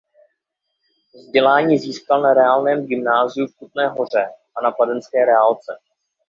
[1.13, 5.71] Vzdělání získal na reálném gymnáziu v Kutné Hoře a na kladenské reálce.